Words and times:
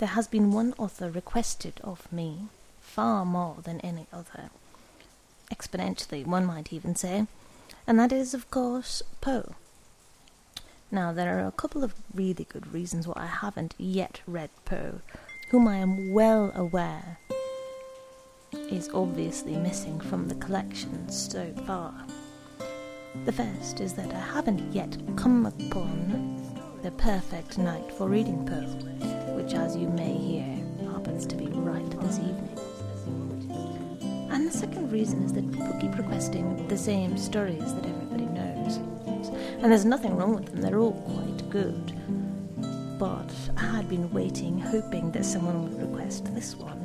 there 0.00 0.08
has 0.08 0.26
been 0.26 0.50
one 0.50 0.72
author 0.78 1.10
requested 1.10 1.74
of 1.84 2.10
me 2.10 2.48
far 2.80 3.26
more 3.26 3.58
than 3.62 3.78
any 3.80 4.06
other, 4.10 4.48
exponentially, 5.52 6.26
one 6.26 6.46
might 6.46 6.72
even 6.72 6.96
say, 6.96 7.26
and 7.86 7.98
that 7.98 8.10
is, 8.10 8.32
of 8.32 8.50
course, 8.50 9.02
Poe. 9.20 9.54
Now, 10.90 11.12
there 11.12 11.38
are 11.38 11.46
a 11.46 11.52
couple 11.52 11.84
of 11.84 11.94
really 12.14 12.44
good 12.44 12.72
reasons 12.72 13.06
why 13.06 13.14
I 13.16 13.26
haven't 13.26 13.74
yet 13.76 14.22
read 14.26 14.48
Poe, 14.64 15.02
whom 15.50 15.68
I 15.68 15.76
am 15.76 16.14
well 16.14 16.50
aware 16.54 17.18
is 18.52 18.88
obviously 18.94 19.54
missing 19.56 20.00
from 20.00 20.28
the 20.28 20.34
collection 20.36 21.10
so 21.10 21.52
far. 21.66 21.92
The 23.26 23.32
first 23.32 23.80
is 23.80 23.92
that 23.94 24.14
I 24.14 24.20
haven't 24.20 24.72
yet 24.72 24.96
come 25.16 25.44
upon 25.44 26.39
the 26.82 26.90
perfect 26.92 27.58
night 27.58 27.92
for 27.92 28.08
reading 28.08 28.46
Poe, 28.46 29.34
which, 29.36 29.52
as 29.52 29.76
you 29.76 29.88
may 29.88 30.14
hear, 30.14 30.90
happens 30.92 31.26
to 31.26 31.36
be 31.36 31.46
right 31.46 31.90
this 32.00 32.18
evening. 32.18 32.58
And 34.30 34.46
the 34.46 34.52
second 34.52 34.90
reason 34.90 35.22
is 35.22 35.32
that 35.34 35.52
people 35.52 35.76
keep 35.78 35.98
requesting 35.98 36.66
the 36.68 36.78
same 36.78 37.18
stories 37.18 37.74
that 37.74 37.84
everybody 37.84 38.24
knows. 38.24 38.76
And 39.62 39.70
there's 39.70 39.84
nothing 39.84 40.16
wrong 40.16 40.34
with 40.34 40.46
them, 40.46 40.62
they're 40.62 40.78
all 40.78 40.92
quite 41.02 41.50
good. 41.50 41.92
But 42.98 43.30
I 43.58 43.76
had 43.76 43.88
been 43.90 44.10
waiting, 44.10 44.58
hoping 44.58 45.10
that 45.12 45.26
someone 45.26 45.64
would 45.64 45.90
request 45.90 46.34
this 46.34 46.56
one, 46.56 46.78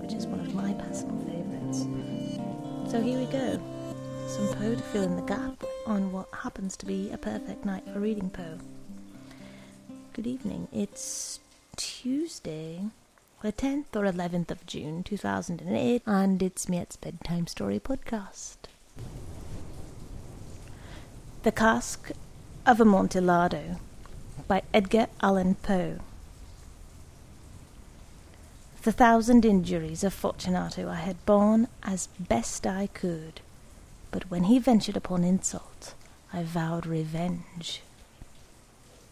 which 0.00 0.12
is 0.12 0.28
one 0.28 0.40
of 0.40 0.54
my 0.54 0.74
personal 0.74 1.18
favourites. 1.24 2.90
So 2.92 3.00
here 3.00 3.18
we 3.18 3.26
go. 3.26 3.60
Some 4.28 4.46
Poe 4.54 4.76
to 4.76 4.82
fill 4.82 5.02
in 5.02 5.16
the 5.16 5.22
gap 5.22 5.64
on 5.86 6.12
what 6.12 6.28
happens 6.32 6.76
to 6.76 6.86
be 6.86 7.10
a 7.10 7.18
perfect 7.18 7.64
night 7.64 7.84
for 7.92 7.98
reading 7.98 8.30
Poe. 8.30 8.58
Good 10.14 10.28
evening. 10.28 10.68
It's 10.72 11.40
Tuesday, 11.74 12.84
the 13.42 13.52
10th 13.52 13.96
or 13.96 14.04
11th 14.04 14.52
of 14.52 14.64
June 14.64 15.02
2008, 15.02 16.02
and 16.06 16.40
it's 16.40 16.68
Miette's 16.68 16.94
Bedtime 16.94 17.48
Story 17.48 17.80
Podcast. 17.80 18.58
The 21.42 21.50
Cask 21.50 22.12
of 22.64 22.80
Amontillado 22.80 23.80
by 24.46 24.62
Edgar 24.72 25.08
Allan 25.20 25.56
Poe. 25.56 25.98
The 28.84 28.92
thousand 28.92 29.44
injuries 29.44 30.04
of 30.04 30.14
Fortunato 30.14 30.88
I 30.88 30.94
had 30.94 31.26
borne 31.26 31.66
as 31.82 32.06
best 32.20 32.68
I 32.68 32.86
could, 32.86 33.40
but 34.12 34.30
when 34.30 34.44
he 34.44 34.60
ventured 34.60 34.96
upon 34.96 35.24
insult, 35.24 35.94
I 36.32 36.44
vowed 36.44 36.86
revenge. 36.86 37.82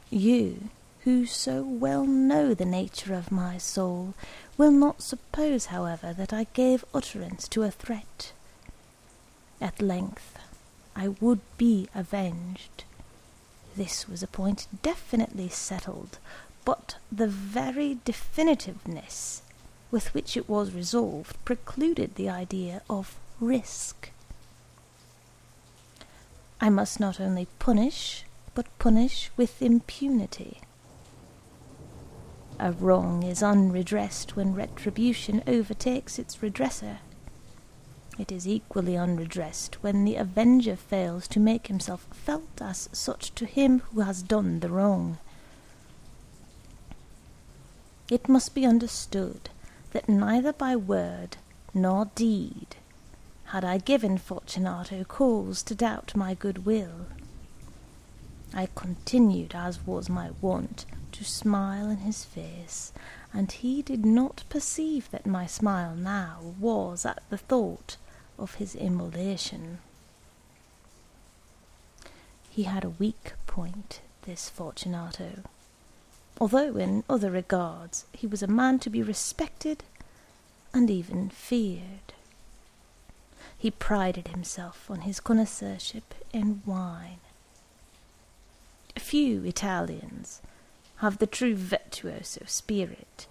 You, 0.08 0.68
who 1.04 1.26
so 1.26 1.62
well 1.62 2.04
know 2.04 2.54
the 2.54 2.64
nature 2.64 3.14
of 3.14 3.32
my 3.32 3.58
soul, 3.58 4.14
will 4.56 4.70
not 4.70 5.02
suppose, 5.02 5.66
however, 5.66 6.12
that 6.12 6.32
I 6.32 6.46
gave 6.52 6.84
utterance 6.94 7.48
to 7.48 7.64
a 7.64 7.70
threat. 7.70 8.32
At 9.60 9.82
length 9.82 10.38
I 10.94 11.08
would 11.08 11.40
be 11.58 11.88
avenged. 11.94 12.84
This 13.76 14.08
was 14.08 14.22
a 14.22 14.28
point 14.28 14.68
definitely 14.82 15.48
settled, 15.48 16.18
but 16.64 16.96
the 17.10 17.26
very 17.26 17.98
definitiveness 18.04 19.40
with 19.90 20.14
which 20.14 20.36
it 20.36 20.48
was 20.48 20.72
resolved 20.72 21.36
precluded 21.44 22.14
the 22.14 22.28
idea 22.28 22.82
of 22.88 23.16
risk. 23.40 24.10
I 26.60 26.68
must 26.68 27.00
not 27.00 27.20
only 27.20 27.48
punish, 27.58 28.24
but 28.54 28.78
punish 28.78 29.30
with 29.36 29.60
impunity. 29.60 30.60
A 32.58 32.72
wrong 32.72 33.22
is 33.22 33.42
unredressed 33.42 34.36
when 34.36 34.54
retribution 34.54 35.42
overtakes 35.46 36.18
its 36.18 36.42
redresser. 36.42 36.98
It 38.18 38.30
is 38.30 38.46
equally 38.46 38.96
unredressed 38.96 39.82
when 39.82 40.04
the 40.04 40.16
avenger 40.16 40.76
fails 40.76 41.26
to 41.28 41.40
make 41.40 41.66
himself 41.66 42.06
felt 42.12 42.60
as 42.60 42.88
such 42.92 43.34
to 43.36 43.46
him 43.46 43.80
who 43.80 44.00
has 44.00 44.22
done 44.22 44.60
the 44.60 44.68
wrong. 44.68 45.18
It 48.10 48.28
must 48.28 48.54
be 48.54 48.66
understood 48.66 49.48
that 49.92 50.08
neither 50.08 50.52
by 50.52 50.76
word 50.76 51.38
nor 51.72 52.10
deed 52.14 52.76
had 53.46 53.64
I 53.64 53.78
given 53.78 54.18
Fortunato 54.18 55.04
cause 55.04 55.62
to 55.64 55.74
doubt 55.74 56.14
my 56.14 56.34
good 56.34 56.64
will. 56.64 57.06
I 58.54 58.68
continued, 58.74 59.54
as 59.54 59.86
was 59.86 60.08
my 60.08 60.30
wont, 60.40 60.84
to 61.12 61.24
smile 61.24 61.88
in 61.90 61.98
his 61.98 62.24
face, 62.24 62.92
and 63.32 63.50
he 63.50 63.82
did 63.82 64.04
not 64.04 64.44
perceive 64.48 65.10
that 65.10 65.26
my 65.26 65.46
smile 65.46 65.94
now 65.94 66.54
was 66.58 67.06
at 67.06 67.22
the 67.30 67.38
thought 67.38 67.96
of 68.38 68.54
his 68.56 68.74
immolation. 68.74 69.78
He 72.50 72.64
had 72.64 72.84
a 72.84 72.90
weak 72.90 73.32
point, 73.46 74.00
this 74.22 74.48
Fortunato, 74.48 75.42
although 76.40 76.76
in 76.76 77.04
other 77.08 77.30
regards 77.30 78.04
he 78.12 78.26
was 78.26 78.42
a 78.42 78.46
man 78.46 78.78
to 78.80 78.90
be 78.90 79.02
respected 79.02 79.84
and 80.74 80.90
even 80.90 81.28
feared. 81.28 82.12
He 83.56 83.70
prided 83.70 84.28
himself 84.28 84.90
on 84.90 85.02
his 85.02 85.20
connoisseurship 85.20 86.14
in 86.32 86.62
wine. 86.66 87.20
A 88.96 89.00
few 89.00 89.44
Italians 89.44 90.42
have 91.02 91.18
the 91.18 91.26
true 91.26 91.56
virtuoso 91.56 92.40
spirit. 92.46 93.26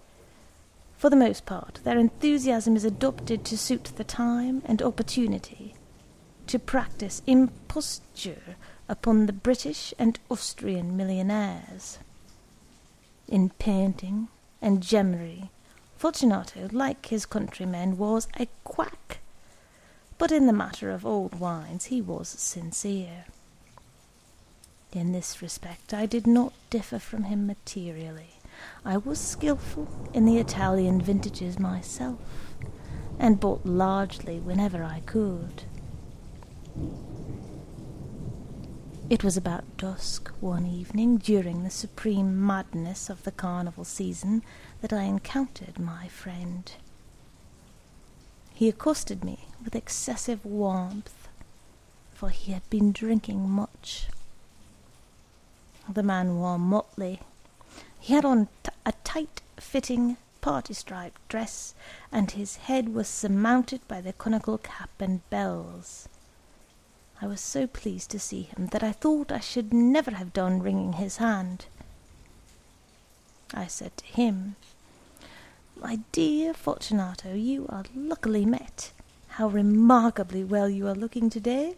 For 0.98 1.08
the 1.08 1.16
most 1.16 1.46
part, 1.46 1.80
their 1.84 1.98
enthusiasm 1.98 2.76
is 2.76 2.84
adopted 2.84 3.46
to 3.46 3.56
suit 3.56 3.92
the 3.96 4.04
time 4.04 4.60
and 4.66 4.82
opportunity, 4.82 5.74
to 6.48 6.58
practice 6.58 7.22
imposture 7.26 8.56
upon 8.90 9.24
the 9.24 9.32
British 9.32 9.94
and 9.98 10.20
Austrian 10.30 10.98
millionaires. 10.98 11.98
In 13.26 13.48
painting 13.58 14.28
and 14.60 14.82
gemmery, 14.82 15.48
Fortunato, 15.96 16.68
like 16.72 17.06
his 17.06 17.24
countrymen, 17.24 17.96
was 17.96 18.28
a 18.38 18.48
quack, 18.64 19.20
but 20.18 20.30
in 20.30 20.46
the 20.46 20.52
matter 20.52 20.90
of 20.90 21.06
old 21.06 21.40
wines 21.40 21.86
he 21.86 22.02
was 22.02 22.28
sincere. 22.28 23.24
In 24.94 25.12
this 25.12 25.40
respect 25.40 25.94
I 25.94 26.04
did 26.04 26.26
not 26.26 26.52
differ 26.68 26.98
from 26.98 27.24
him 27.24 27.46
materially. 27.46 28.38
I 28.84 28.98
was 28.98 29.18
skilful 29.18 29.88
in 30.12 30.26
the 30.26 30.36
Italian 30.36 31.00
vintages 31.00 31.58
myself, 31.58 32.54
and 33.18 33.40
bought 33.40 33.64
largely 33.64 34.38
whenever 34.38 34.84
I 34.84 35.00
could. 35.00 35.64
It 39.08 39.24
was 39.24 39.36
about 39.36 39.76
dusk 39.78 40.30
one 40.40 40.66
evening 40.66 41.16
during 41.16 41.64
the 41.64 41.70
supreme 41.70 42.44
madness 42.44 43.08
of 43.08 43.22
the 43.24 43.32
carnival 43.32 43.84
season 43.84 44.42
that 44.82 44.92
I 44.92 45.02
encountered 45.04 45.78
my 45.78 46.08
friend. 46.08 46.70
He 48.52 48.68
accosted 48.68 49.24
me 49.24 49.46
with 49.64 49.74
excessive 49.74 50.44
warmth, 50.44 51.28
for 52.12 52.28
he 52.28 52.52
had 52.52 52.68
been 52.68 52.92
drinking 52.92 53.48
much. 53.48 54.08
The 55.88 56.02
man 56.02 56.38
wore 56.38 56.58
motley 56.58 57.20
he 58.02 58.14
had 58.14 58.24
on 58.24 58.48
t- 58.64 58.70
a 58.84 58.92
tight 59.04 59.42
fitting 59.58 60.16
party 60.40 60.74
striped 60.74 61.26
dress, 61.28 61.72
and 62.10 62.32
his 62.32 62.56
head 62.56 62.92
was 62.92 63.06
surmounted 63.06 63.86
by 63.86 64.00
the 64.00 64.12
conical 64.12 64.58
cap 64.58 64.90
and 64.98 65.28
bells. 65.30 66.08
I 67.20 67.26
was 67.28 67.40
so 67.40 67.68
pleased 67.68 68.10
to 68.10 68.18
see 68.18 68.42
him 68.42 68.66
that 68.72 68.82
I 68.82 68.90
thought 68.90 69.30
I 69.30 69.38
should 69.38 69.72
never 69.72 70.10
have 70.10 70.32
done 70.32 70.60
wringing 70.60 70.94
his 70.94 71.18
hand. 71.18 71.66
I 73.54 73.68
said 73.68 73.96
to 73.98 74.04
him, 74.04 74.56
My 75.76 76.00
dear 76.10 76.54
Fortunato, 76.54 77.34
you 77.34 77.66
are 77.68 77.84
luckily 77.94 78.44
met. 78.44 78.90
How 79.28 79.46
remarkably 79.46 80.42
well 80.42 80.68
you 80.68 80.88
are 80.88 80.96
looking 80.96 81.30
today! 81.30 81.76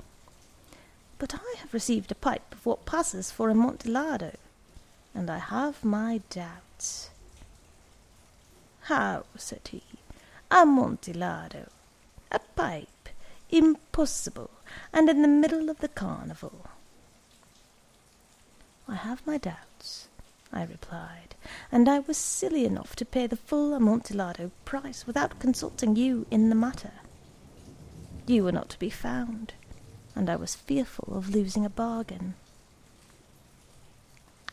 But 1.18 1.34
I 1.34 1.54
have 1.58 1.74
received 1.74 2.10
a 2.12 2.16
pipe 2.16 2.54
of 2.54 2.66
what 2.66 2.86
passes 2.86 3.30
for 3.30 3.48
a 3.48 3.52
Amontillado 3.52 4.32
and 5.14 5.30
I 5.30 5.38
have 5.38 5.84
my 5.84 6.20
doubts. 6.28 7.10
How? 8.82 9.24
said 9.36 9.68
he. 9.70 9.82
Amontillado. 10.50 11.68
A 12.32 12.40
pipe. 12.56 13.08
Impossible. 13.48 14.50
And 14.92 15.08
in 15.08 15.22
the 15.22 15.28
middle 15.28 15.70
of 15.70 15.78
the 15.78 15.88
carnival. 15.88 16.66
I 18.88 18.96
have 18.96 19.26
my 19.26 19.38
doubts, 19.38 20.08
I 20.52 20.64
replied, 20.64 21.36
and 21.72 21.88
I 21.88 22.00
was 22.00 22.18
silly 22.18 22.66
enough 22.66 22.94
to 22.96 23.06
pay 23.06 23.26
the 23.26 23.36
full 23.36 23.72
Amontillado 23.72 24.50
price 24.66 25.06
without 25.06 25.38
consulting 25.38 25.96
you 25.96 26.26
in 26.30 26.50
the 26.50 26.54
matter. 26.54 26.92
You 28.26 28.44
were 28.44 28.52
not 28.52 28.68
to 28.70 28.78
be 28.78 28.90
found, 28.90 29.54
and 30.14 30.30
I 30.30 30.36
was 30.36 30.54
fearful 30.54 31.16
of 31.16 31.34
losing 31.34 31.64
a 31.64 31.70
bargain. 31.70 32.34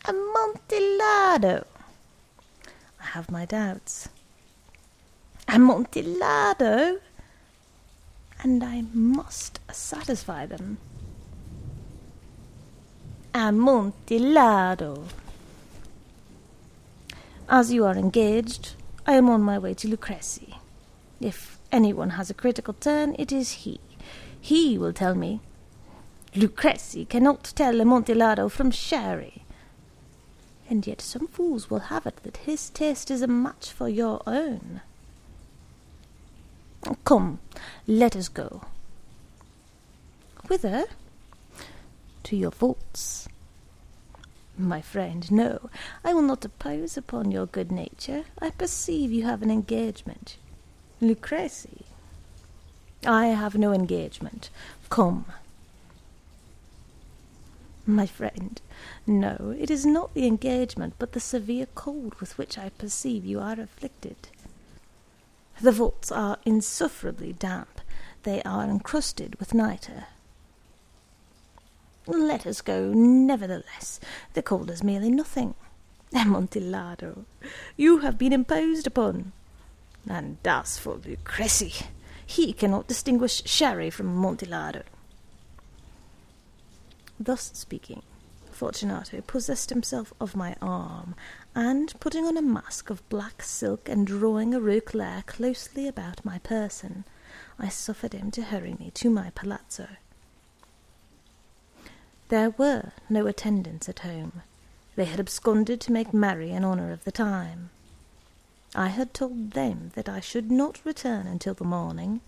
Amontillado! 0.06 1.66
I 3.00 3.06
have 3.06 3.30
my 3.30 3.46
doubts. 3.46 4.10
Amontillado! 5.48 7.00
And 8.42 8.64
I 8.64 8.84
must 8.94 9.60
satisfy 9.72 10.46
them. 10.46 10.80
Amontillado! 13.34 15.06
As 17.48 17.72
you 17.72 17.86
are 17.86 17.96
engaged, 17.96 18.74
I 19.06 19.14
am 19.14 19.30
on 19.30 19.42
my 19.42 19.60
way 19.60 19.74
to 19.76 19.88
Luchesi. 19.88 20.56
If 21.20 21.60
anyone 21.72 22.12
has 22.12 22.30
a 22.30 22.34
critical 22.34 22.74
turn, 22.74 23.16
it 23.20 23.32
is 23.32 23.52
he. 23.64 23.80
He 24.40 24.78
will 24.78 24.94
tell 24.94 25.14
me. 25.14 25.42
Luchesi 26.34 27.08
cannot 27.08 27.52
tell 27.56 27.82
Amontillado 27.82 28.50
from 28.50 28.72
sherry. 28.72 29.44
And 30.70 30.88
yet 30.88 31.02
some 31.02 31.28
fools 31.28 31.70
will 31.70 31.80
have 31.80 32.06
it 32.06 32.18
that 32.24 32.38
his 32.38 32.70
taste 32.70 33.12
is 33.12 33.22
a 33.22 33.28
match 33.28 33.72
for 33.72 33.90
your 33.90 34.22
own. 34.26 34.82
Come, 37.04 37.40
let 37.86 38.16
us 38.16 38.30
go. 38.30 38.64
Whither? 40.48 40.86
To 42.24 42.36
your 42.36 42.52
vaults. 42.52 43.28
My 44.58 44.82
friend, 44.82 45.30
no, 45.32 45.70
I 46.04 46.14
will 46.14 46.22
not 46.22 46.46
oppose 46.46 46.96
upon 46.96 47.32
your 47.32 47.46
good 47.46 47.72
nature. 47.72 48.26
I 48.42 48.52
perceive 48.52 49.12
you 49.12 49.26
have 49.26 49.42
an 49.42 49.52
engagement. 49.52 50.38
Luchesi. 51.02 51.84
I 53.06 53.28
have 53.28 53.56
no 53.56 53.74
engagement. 53.74 54.50
Come. 54.90 55.26
My 57.86 58.06
friend, 58.06 58.62
no, 59.08 59.56
it 59.58 59.72
is 59.72 59.86
not 59.86 60.14
the 60.14 60.28
engagement, 60.28 60.94
but 61.00 61.14
the 61.14 61.20
severe 61.20 61.68
cold 61.74 62.14
with 62.20 62.38
which 62.38 62.58
I 62.58 62.70
perceive 62.70 63.26
you 63.26 63.40
are 63.40 63.60
afflicted. 63.60 64.30
The 65.60 65.72
vaults 65.72 66.12
are 66.12 66.38
insufferably 66.46 67.34
damp. 67.34 67.82
They 68.24 68.42
are 68.44 68.64
encrusted 68.64 69.36
with 69.36 69.54
nitre. 69.54 70.06
Let 72.08 72.46
us 72.46 72.62
go, 72.62 72.92
nevertheless. 72.94 74.00
The 74.34 74.42
cold 74.42 74.70
is 74.70 74.84
merely 74.84 75.10
nothing. 75.10 75.56
Amontillado, 76.14 77.26
you 77.78 78.00
have 78.00 78.18
been 78.18 78.34
imposed 78.34 78.86
upon. 78.86 79.32
And 80.10 80.38
as 80.46 80.78
for 80.78 80.96
Luchesi, 80.96 81.86
he 82.26 82.54
cannot 82.54 82.88
distinguish 82.88 83.44
sherry 83.46 83.90
from 83.90 84.08
Amontillado. 84.08 84.84
Thus 87.24 87.52
speaking, 87.54 88.02
Fortunato 88.50 89.22
possessed 89.22 89.70
himself 89.70 90.12
of 90.20 90.36
my 90.36 90.56
arm, 90.60 91.14
and 91.54 91.94
putting 92.00 92.26
on 92.26 92.36
a 92.36 92.42
mask 92.42 92.90
of 92.90 93.08
black 93.10 93.44
silk 93.44 93.88
and 93.88 94.08
drawing 94.08 94.56
a 94.56 94.60
roquelaire 94.60 95.22
closely 95.28 95.88
about 95.88 96.26
my 96.26 96.40
person, 96.40 97.06
I 97.60 97.70
suffered 97.70 98.14
him 98.14 98.32
to 98.32 98.42
hurry 98.42 98.74
me 98.74 98.90
to 98.96 99.12
my 99.12 99.30
palazzo. 99.36 99.88
There 102.30 102.50
were 102.50 102.92
no 103.08 103.28
attendants 103.28 103.88
at 103.88 104.00
home. 104.00 104.42
They 104.96 105.06
had 105.06 105.20
absconded 105.20 105.80
to 105.82 105.92
make 105.92 106.16
merry 106.16 106.50
in 106.50 106.66
honour 106.66 106.92
of 106.92 107.04
the 107.04 107.12
time. 107.12 107.70
I 108.74 108.88
had 108.88 109.14
told 109.14 109.52
them 109.52 109.92
that 109.94 110.10
I 110.10 110.22
should 110.22 110.50
not 110.50 110.84
return 110.84 111.28
until 111.28 111.54
the 111.54 111.66
morning, 111.66 112.22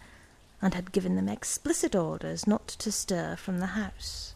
and 0.61 0.75
had 0.75 0.91
given 0.91 1.15
them 1.15 1.29
explicit 1.29 1.95
orders 1.95 2.45
not 2.45 2.67
to 2.67 2.91
stir 2.91 3.35
from 3.37 3.57
the 3.57 3.73
house. 3.73 4.35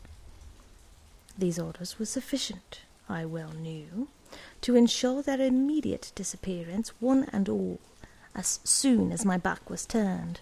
These 1.37 1.59
orders 1.59 1.99
were 1.99 2.05
sufficient, 2.05 2.81
I 3.07 3.25
well 3.25 3.51
knew, 3.51 4.07
to 4.61 4.75
ensure 4.75 5.21
their 5.21 5.39
immediate 5.39 6.11
disappearance, 6.15 6.89
one 6.99 7.25
and 7.31 7.47
all, 7.47 7.79
as 8.33 8.59
soon 8.63 9.11
as 9.11 9.23
my 9.23 9.37
back 9.37 9.69
was 9.69 9.85
turned. 9.85 10.41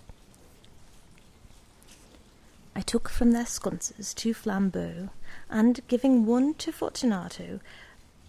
I 2.76 2.82
took 2.82 3.10
from 3.10 3.32
their 3.32 3.46
sconces 3.46 4.14
two 4.14 4.34
flambeaux, 4.34 5.10
and 5.50 5.80
giving 5.88 6.26
one 6.26 6.54
to 6.56 6.72
Fortunato, 6.72 7.60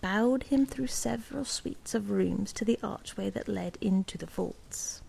bowed 0.01 0.45
him 0.45 0.67
through 0.67 0.87
several 0.89 1.45
suites 1.45 1.95
of 1.95 2.11
rooms 2.11 2.53
to 2.53 2.65
the 2.65 2.79
archway 2.83 3.31
that 3.31 3.49
led 3.49 3.79
into 3.81 4.19
the 4.19 4.27
vaults. 4.27 5.03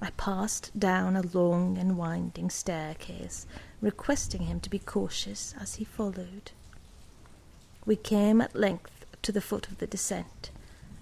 I 0.00 0.10
passed 0.10 0.78
down 0.78 1.16
a 1.16 1.22
long 1.22 1.76
and 1.76 1.98
winding 1.98 2.50
staircase, 2.50 3.46
requesting 3.80 4.42
him 4.42 4.60
to 4.60 4.70
be 4.70 4.78
cautious 4.78 5.54
as 5.60 5.76
he 5.76 5.84
followed. 5.84 6.52
We 7.86 7.96
came 7.96 8.40
at 8.40 8.54
length 8.56 9.04
to 9.22 9.32
the 9.32 9.40
foot 9.40 9.68
of 9.68 9.78
the 9.78 9.86
descent, 9.86 10.50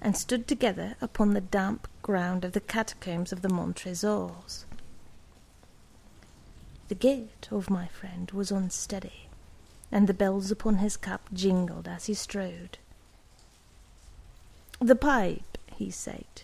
and 0.00 0.16
stood 0.16 0.46
together 0.46 0.96
upon 1.00 1.34
the 1.34 1.40
damp 1.40 1.88
ground 2.02 2.44
of 2.44 2.52
the 2.52 2.60
catacombs 2.60 3.32
of 3.32 3.42
the 3.42 3.48
Montresors. 3.48 4.64
The 6.88 6.94
gait 6.94 7.48
of 7.50 7.70
my 7.70 7.88
friend 7.88 8.30
was 8.30 8.52
unsteady, 8.52 9.28
and 9.90 10.06
the 10.06 10.14
bells 10.14 10.50
upon 10.50 10.76
his 10.76 10.96
cap 10.96 11.22
jingled 11.32 11.88
as 11.88 12.06
he 12.06 12.14
strode. 12.14 12.78
The 14.80 14.94
pipe, 14.94 15.58
he 15.74 15.90
said. 15.90 16.42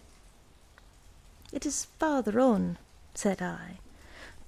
It 1.52 1.67
is 1.67 1.84
farther 1.84 2.40
on, 2.40 2.79
said 3.14 3.43
I, 3.43 3.79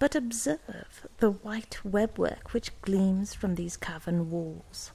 but 0.04 0.14
observe 0.14 1.06
the 1.16 1.30
white 1.30 1.78
webwork 1.82 2.52
which 2.52 2.78
gleams 2.82 3.32
from 3.32 3.54
these 3.54 3.74
cavern 3.74 4.30
walls. 4.30 4.90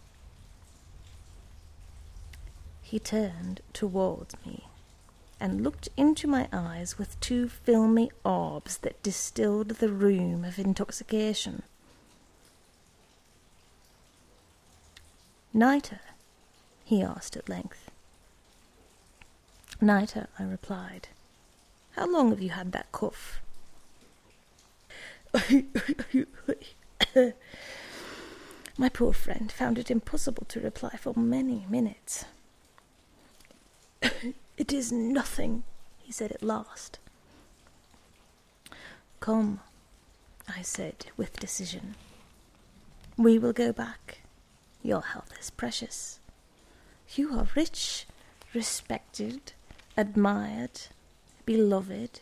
He 2.84 3.00
turned 3.00 3.62
towards 3.74 4.36
me 4.46 4.68
and 5.40 5.64
looked 5.64 5.90
into 5.98 6.28
my 6.28 6.48
eyes 6.54 7.00
with 7.00 7.20
two 7.20 7.50
filmy 7.50 8.12
orbs 8.24 8.78
that 8.78 9.02
distilled 9.02 9.70
the 9.70 9.90
rheum 9.92 10.46
of 10.46 10.60
intoxication. 10.60 11.64
Nitre? 15.56 16.02
he 16.86 17.02
asked 17.02 17.36
at 17.36 17.50
length. 17.50 17.90
Nitre, 19.82 20.28
I 20.38 20.44
replied. 20.44 21.08
How 21.94 22.08
long 22.08 22.30
have 22.30 22.44
you 22.44 22.52
had 22.52 22.74
that 22.74 22.92
cough? 22.92 23.42
My 28.78 28.90
poor 28.90 29.14
friend 29.14 29.52
found 29.52 29.78
it 29.78 29.92
impossible 29.92 30.46
to 30.50 30.60
reply 30.60 30.92
for 30.98 31.14
many 31.14 31.66
minutes. 31.70 32.26
it 34.02 34.72
is 34.72 34.92
nothing, 34.92 35.64
he 36.02 36.12
said 36.12 36.32
at 36.32 36.42
last. 36.42 37.00
Come, 39.20 39.60
I 40.48 40.62
said 40.62 41.08
with 41.18 41.40
decision. 41.40 41.96
We 43.18 43.38
will 43.38 43.54
go 43.54 43.74
back. 43.74 44.22
Your 44.82 45.02
health 45.02 45.34
is 45.40 45.50
precious. 45.50 46.20
You 47.16 47.38
are 47.38 47.48
rich, 47.56 48.08
respected, 48.54 49.52
admired, 49.98 50.82
beloved. 51.46 52.22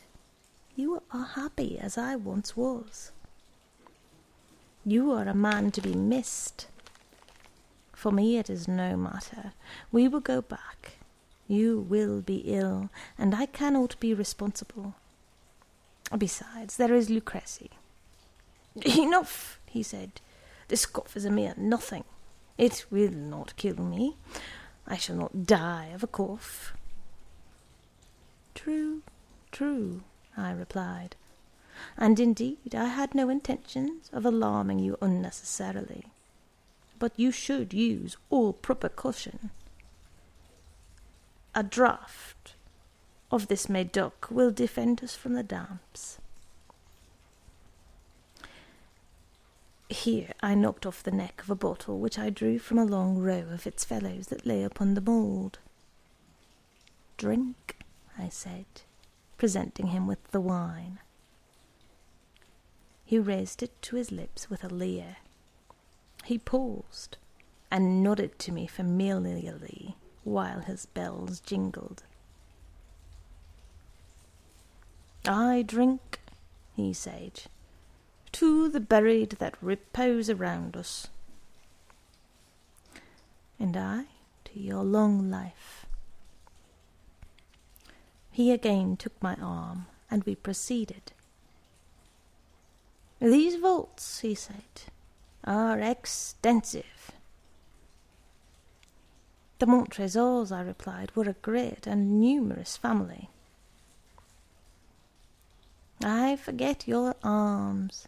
You 0.77 1.01
are 1.11 1.25
happy 1.25 1.79
as 1.79 1.97
I 1.97 2.15
once 2.15 2.55
was. 2.55 3.11
You 4.85 5.11
are 5.11 5.27
a 5.27 5.33
man 5.33 5.71
to 5.71 5.81
be 5.81 5.95
missed. 5.95 6.67
For 7.93 8.11
me 8.11 8.37
it 8.37 8.47
is 8.47 8.67
no 8.67 8.95
matter. 8.95 9.53
We 9.91 10.07
will 10.07 10.19
go 10.19 10.39
back. 10.39 10.99
You 11.47 11.79
will 11.79 12.21
be 12.21 12.43
ill, 12.45 12.91
and 13.17 13.33
I 13.33 13.47
cannot 13.47 13.99
be 13.99 14.13
responsible. 14.13 14.93
Besides, 16.15 16.77
there 16.77 16.93
is 16.93 17.09
Luchesi. 17.09 17.69
Enough, 18.85 19.59
he 19.65 19.81
said. 19.81 20.21
This 20.67 20.85
cough 20.85 21.17
is 21.17 21.25
a 21.25 21.31
mere 21.31 21.55
nothing. 21.57 22.03
It 22.55 22.85
will 22.91 23.09
not 23.09 23.55
kill 23.55 23.77
me. 23.77 24.15
I 24.85 24.97
shall 24.97 25.15
not 25.15 25.47
die 25.47 25.89
of 25.95 26.03
a 26.03 26.07
cough. 26.07 26.73
True, 28.53 29.01
true, 29.51 30.03
I 30.37 30.51
replied. 30.51 31.15
And 31.97 32.19
indeed 32.19 32.75
I 32.75 32.85
had 32.85 33.15
no 33.15 33.29
intentions 33.29 34.09
of 34.13 34.25
alarming 34.25 34.79
you 34.79 34.97
unnecessarily. 35.01 36.05
But 36.99 37.13
you 37.17 37.31
should 37.31 37.73
use 37.73 38.17
all 38.29 38.53
proper 38.53 38.89
caution. 38.89 39.49
A 41.53 41.63
draught 41.63 42.53
of 43.31 43.47
this 43.47 43.67
Medoc 43.67 44.29
will 44.29 44.51
defend 44.51 45.03
us 45.03 45.15
from 45.15 45.33
the 45.33 45.43
damps. 45.43 46.19
Here 49.89 50.33
I 50.41 50.53
knocked 50.53 50.85
off 50.85 51.03
the 51.03 51.11
neck 51.11 51.41
of 51.41 51.49
a 51.49 51.55
bottle 51.55 51.99
which 51.99 52.19
I 52.19 52.29
drew 52.29 52.59
from 52.59 52.77
a 52.77 52.85
long 52.85 53.17
row 53.17 53.45
of 53.51 53.65
its 53.65 53.85
fellows 53.85 54.27
that 54.27 54.45
lay 54.45 54.63
upon 54.63 54.93
the 54.93 55.01
mould. 55.01 55.59
Drink, 57.17 57.77
I 58.17 58.29
said 58.29 58.65
presenting 59.37 59.87
him 59.87 60.07
with 60.07 60.23
the 60.31 60.41
wine. 60.41 60.99
He 63.05 63.19
raised 63.19 63.63
it 63.63 63.81
to 63.83 63.95
his 63.95 64.11
lips 64.11 64.49
with 64.49 64.63
a 64.63 64.69
leer. 64.69 65.17
He 66.25 66.37
paused 66.37 67.17
and 67.71 68.03
nodded 68.03 68.37
to 68.39 68.51
me 68.51 68.67
familiarly 68.67 69.95
while 70.23 70.59
his 70.59 70.85
bells 70.87 71.39
jingled. 71.39 72.03
I 75.25 75.61
drink, 75.61 76.19
he 76.75 76.93
said, 76.93 77.43
to 78.33 78.69
the 78.69 78.79
buried 78.79 79.31
that 79.39 79.55
repose 79.61 80.29
around 80.29 80.77
us, 80.77 81.07
and 83.59 83.75
I 83.75 84.05
to 84.45 84.59
your 84.59 84.83
long 84.83 85.31
life. 85.31 85.86
He 88.37 88.51
again 88.51 88.97
took 88.97 89.19
my 89.19 89.33
arm, 89.41 89.87
and 90.11 90.23
we 90.23 90.35
proceeded. 90.35 91.11
These 93.19 93.55
vaults, 93.55 94.19
he 94.19 94.35
said, 94.35 94.91
are 95.43 95.79
extensive. 95.79 97.13
The 99.57 99.65
Montresors, 99.65 100.51
I 100.51 100.61
replied, 100.61 101.15
were 101.15 101.27
a 101.27 101.33
great 101.33 101.87
and 101.87 102.19
numerous 102.21 102.77
family. 102.77 103.31
I 106.03 106.35
forget 106.35 106.87
your 106.87 107.15
arms. 107.23 108.07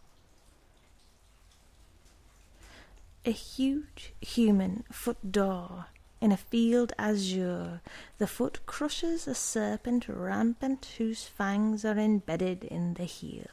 A 3.25 3.31
huge 3.31 4.13
human 4.21 4.83
foot 4.91 5.31
d'or 5.31 5.87
in 6.21 6.31
a 6.31 6.37
field 6.37 6.93
azure, 6.97 7.81
the 8.17 8.27
foot 8.27 8.65
crushes 8.65 9.27
a 9.27 9.35
serpent 9.35 10.07
rampant 10.07 10.95
whose 10.97 11.23
fangs 11.23 11.85
are 11.85 11.97
embedded 11.97 12.63
in 12.63 12.95
the 12.95 13.05
heel. 13.05 13.47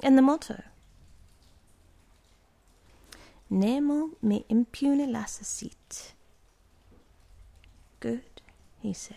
And 0.00 0.16
the 0.16 0.22
motto 0.22 0.62
Nemo 3.50 4.10
me 4.20 4.44
impune 4.50 5.10
lacessit. 5.10 6.12
Good, 7.98 8.42
he 8.80 8.92
said. 8.92 9.16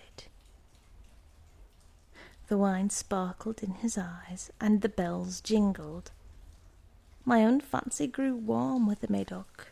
The 2.48 2.58
wine 2.58 2.90
sparkled 2.90 3.62
in 3.62 3.76
his 3.76 3.98
eyes, 3.98 4.50
and 4.60 4.82
the 4.82 4.90
bells 4.90 5.42
jingled. 5.42 6.12
My 7.26 7.44
own 7.44 7.60
fancy 7.60 8.08
grew 8.08 8.36
warm 8.36 8.88
with 8.88 9.02
the 9.02 9.12
Medoc. 9.12 9.71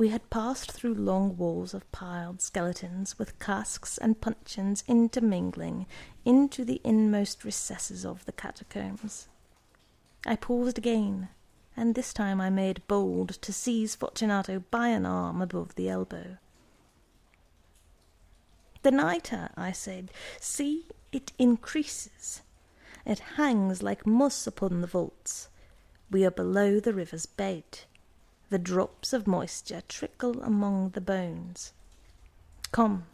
We 0.00 0.08
had 0.08 0.30
passed 0.30 0.72
through 0.72 0.94
long 0.94 1.36
walls 1.36 1.74
of 1.74 1.92
piled 1.92 2.40
skeletons, 2.40 3.18
with 3.18 3.38
casks 3.38 3.98
and 3.98 4.18
puncheons 4.18 4.82
intermingling, 4.88 5.84
into 6.24 6.64
the 6.64 6.80
inmost 6.82 7.44
recesses 7.44 8.06
of 8.06 8.24
the 8.24 8.32
catacombs. 8.32 9.28
I 10.24 10.36
paused 10.36 10.78
again, 10.78 11.28
and 11.76 11.94
this 11.94 12.14
time 12.14 12.40
I 12.40 12.48
made 12.48 12.80
bold 12.88 13.42
to 13.42 13.52
seize 13.52 13.94
Fortunato 13.94 14.60
by 14.70 14.88
an 14.88 15.04
arm 15.04 15.42
above 15.42 15.74
the 15.74 15.90
elbow. 15.90 16.38
The 18.80 18.92
nitre, 18.92 19.50
I 19.54 19.70
said, 19.70 20.10
see, 20.40 20.86
it 21.12 21.32
increases. 21.38 22.40
It 23.04 23.18
hangs 23.36 23.82
like 23.82 24.06
moss 24.06 24.46
upon 24.46 24.80
the 24.80 24.86
vaults. 24.86 25.50
We 26.10 26.24
are 26.24 26.30
below 26.30 26.80
the 26.80 26.94
river's 26.94 27.26
bed. 27.26 27.80
The 28.50 28.58
drops 28.58 29.12
of 29.12 29.26
moisture 29.26 29.82
trickle 29.88 30.42
among 30.42 30.90
the 30.90 31.00
bones. 31.00 31.72
Come, 32.72 33.06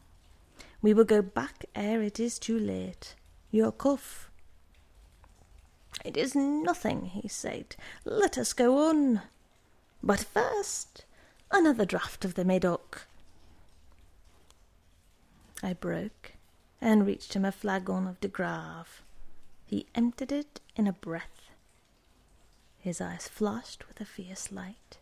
we 0.80 0.94
will 0.94 1.04
go 1.04 1.20
back 1.20 1.66
ere 1.74 2.02
it 2.02 2.18
is 2.18 2.38
too 2.38 2.58
late. 2.58 3.14
Your 3.50 3.72
cuff. 3.72 4.30
It 6.04 6.16
is 6.16 6.34
nothing, 6.34 7.06
he 7.06 7.28
said. 7.28 7.76
Let 8.04 8.38
us 8.38 8.52
go 8.52 8.88
on. 8.88 9.22
But 10.02 10.20
first, 10.20 11.04
another 11.50 11.84
draught 11.84 12.24
of 12.24 12.34
the 12.34 12.44
Medoc. 12.44 13.06
I 15.62 15.72
broke 15.72 16.32
and 16.80 17.06
reached 17.06 17.34
him 17.34 17.44
a 17.44 17.52
flagon 17.52 18.06
of 18.06 18.20
de 18.20 18.28
Grave. 18.28 19.02
He 19.64 19.86
emptied 19.94 20.32
it 20.32 20.60
in 20.76 20.86
a 20.86 20.92
breath. 20.92 21.50
His 22.78 23.00
eyes 23.00 23.26
flashed 23.26 23.88
with 23.88 24.00
a 24.00 24.04
fierce 24.04 24.52
light. 24.52 24.98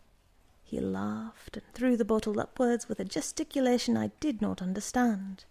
He 0.67 0.79
laughed 0.79 1.57
and 1.57 1.73
threw 1.73 1.95
the 1.95 2.03
bottle 2.03 2.39
upwards 2.39 2.89
with 2.89 2.99
a 2.99 3.05
gesticulation 3.05 3.95
I 3.95 4.09
did 4.19 4.41
not 4.41 4.63
understand. 4.63 5.45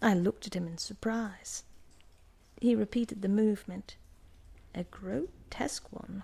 I 0.00 0.14
looked 0.14 0.46
at 0.46 0.54
him 0.54 0.68
in 0.68 0.78
surprise. 0.78 1.64
He 2.60 2.76
repeated 2.76 3.20
the 3.20 3.28
movement, 3.28 3.96
a 4.72 4.84
grotesque 4.84 5.92
one. 5.92 6.22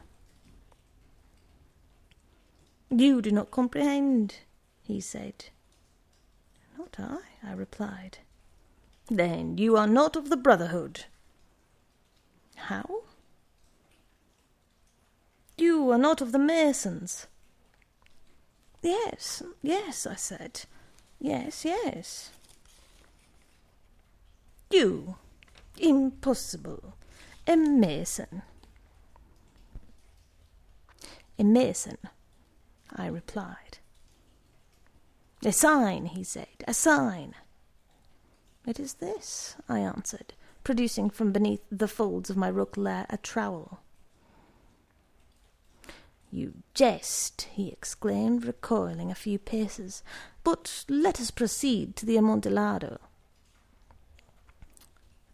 You 2.90 3.20
do 3.20 3.32
not 3.32 3.50
comprehend, 3.50 4.36
he 4.82 5.00
said. 5.00 5.46
Not 6.78 6.96
I, 6.98 7.18
I 7.42 7.52
replied. 7.52 8.18
Then 9.08 9.58
you 9.58 9.76
are 9.76 9.88
not 9.88 10.14
of 10.14 10.30
the 10.30 10.36
Brotherhood. 10.36 11.06
How? 12.54 13.03
Are 15.91 15.99
not 15.99 16.21
of 16.21 16.33
the 16.33 16.38
Masons. 16.38 17.26
Yes, 18.83 19.43
yes, 19.62 20.07
I 20.07 20.14
said. 20.14 20.62
Yes, 21.21 21.64
yes. 21.64 22.31
You? 24.71 25.17
Impossible. 25.79 26.95
A 27.47 27.57
Mason. 27.57 28.43
A 31.38 31.45
Mason, 31.45 31.99
I 32.95 33.07
replied. 33.07 33.79
A 35.45 35.53
sign, 35.53 36.07
he 36.07 36.25
said, 36.25 36.64
a 36.67 36.73
sign. 36.73 37.35
It 38.67 38.81
is 38.81 38.95
this, 38.95 39.57
I 39.69 39.81
answered, 39.81 40.33
producing 40.62 41.11
from 41.11 41.33
beneath 41.33 41.62
the 41.71 41.88
folds 41.88 42.31
of 42.31 42.37
my 42.37 42.50
roquelaire 42.50 43.07
a 43.11 43.19
trowel. 43.19 43.81
You 46.35 46.53
jest, 46.75 47.43
he 47.53 47.69
exclaimed, 47.69 48.45
recoiling 48.45 49.09
a 49.09 49.14
few 49.14 49.38
paces. 49.38 50.03
But 50.43 50.85
let 50.88 51.21
us 51.21 51.31
proceed 51.31 51.95
to 51.95 52.05
the 52.05 52.17
Amontillado. 52.17 52.99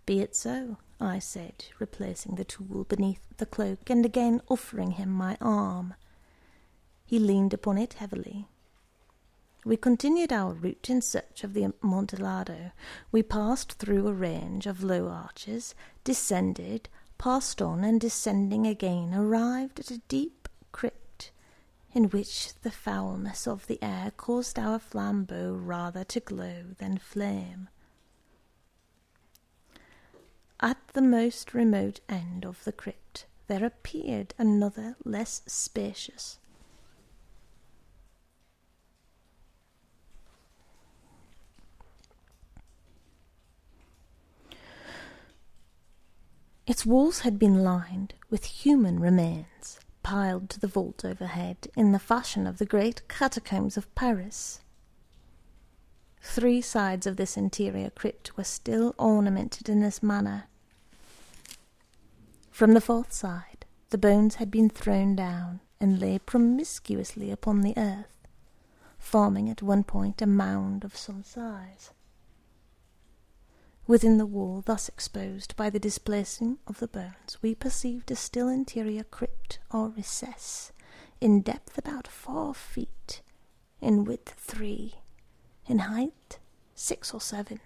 Be 0.04 0.20
it 0.20 0.36
so, 0.36 0.76
I 1.00 1.18
said, 1.18 1.64
replacing 1.78 2.34
the 2.34 2.44
tool 2.44 2.84
beneath 2.84 3.22
the 3.38 3.46
cloak 3.46 3.88
and 3.88 4.04
again 4.04 4.42
offering 4.50 4.90
him 4.90 5.08
my 5.08 5.38
arm. 5.40 5.94
He 7.06 7.18
leaned 7.18 7.54
upon 7.54 7.78
it 7.78 7.94
heavily. 7.94 8.48
We 9.64 9.78
continued 9.78 10.34
our 10.34 10.52
route 10.52 10.90
in 10.90 11.00
search 11.00 11.44
of 11.44 11.54
the 11.54 11.72
Amontillado. 11.82 12.72
We 13.10 13.22
passed 13.22 13.72
through 13.78 14.06
a 14.06 14.12
range 14.12 14.66
of 14.66 14.84
low 14.84 15.08
arches, 15.08 15.74
descended, 16.04 16.90
passed 17.16 17.62
on, 17.62 17.84
and 17.84 17.98
descending 17.98 18.66
again, 18.66 19.14
arrived 19.14 19.80
at 19.80 19.90
a 19.90 20.02
deep 20.08 20.39
in 21.92 22.04
which 22.04 22.54
the 22.62 22.70
foulness 22.70 23.46
of 23.46 23.66
the 23.66 23.82
air 23.82 24.12
caused 24.16 24.58
our 24.58 24.78
flambeau 24.78 25.54
rather 25.54 26.04
to 26.04 26.20
glow 26.20 26.62
than 26.78 26.98
flame. 26.98 27.68
At 30.60 30.78
the 30.92 31.02
most 31.02 31.54
remote 31.54 32.00
end 32.08 32.44
of 32.44 32.64
the 32.64 32.72
crypt 32.72 33.26
there 33.46 33.64
appeared 33.64 34.34
another 34.38 34.96
less 35.04 35.42
spacious 35.46 36.38
Its 46.70 46.86
walls 46.86 47.20
had 47.20 47.36
been 47.36 47.64
lined 47.64 48.14
with 48.30 48.44
human 48.44 49.00
remains, 49.00 49.80
piled 50.10 50.50
to 50.50 50.58
the 50.58 50.66
vault 50.66 51.04
overhead 51.04 51.68
in 51.76 51.92
the 51.92 51.98
fashion 52.00 52.44
of 52.44 52.58
the 52.58 52.66
great 52.66 53.06
catacombs 53.06 53.76
of 53.76 53.94
Paris. 53.94 54.58
Three 56.20 56.60
sides 56.60 57.06
of 57.06 57.14
this 57.16 57.36
interior 57.36 57.90
crypt 57.90 58.36
were 58.36 58.42
still 58.42 58.92
ornamented 58.98 59.68
in 59.68 59.82
this 59.82 60.02
manner. 60.02 60.48
From 62.50 62.74
the 62.74 62.80
fourth 62.80 63.12
side, 63.12 63.64
the 63.90 63.98
bones 63.98 64.34
had 64.34 64.50
been 64.50 64.68
thrown 64.68 65.14
down 65.14 65.60
and 65.80 66.00
lay 66.00 66.18
promiscuously 66.18 67.30
upon 67.30 67.60
the 67.60 67.74
earth, 67.76 68.26
forming 68.98 69.48
at 69.48 69.62
one 69.62 69.84
point 69.84 70.20
a 70.20 70.26
mound 70.26 70.82
of 70.82 70.96
some 70.96 71.22
size. 71.22 71.92
Within 73.90 74.18
the 74.18 74.24
wall 74.24 74.62
thus 74.64 74.88
exposed 74.88 75.56
by 75.56 75.68
the 75.68 75.80
displacing 75.80 76.58
of 76.68 76.78
the 76.78 76.86
bones, 76.86 77.38
we 77.42 77.56
perceived 77.56 78.12
a 78.12 78.14
still 78.14 78.46
interior 78.46 79.02
crypt 79.02 79.58
or 79.72 79.88
recess, 79.88 80.70
in 81.20 81.40
depth 81.40 81.76
about 81.76 82.06
four 82.06 82.54
feet, 82.54 83.20
in 83.80 84.04
width 84.04 84.34
three, 84.38 84.94
in 85.66 85.80
height 85.80 86.38
six 86.72 87.12
or 87.12 87.20
seven. 87.20 87.58